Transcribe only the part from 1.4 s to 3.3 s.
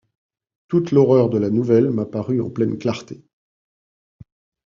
nouvelle m'apparut en pleine clarté.